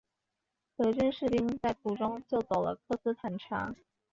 [0.75, 3.75] 德军士兵在途中救走了科斯坦察。